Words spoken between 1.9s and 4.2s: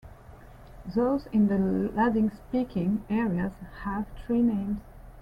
Ladin-speaking areas have